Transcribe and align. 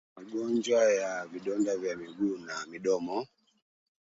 Magonjwa 0.15 0.83
ya 0.93 1.25
vidonda 1.25 1.77
vya 1.77 1.95
miguu 1.95 2.37
na 2.37 2.65
midomo 2.69 3.27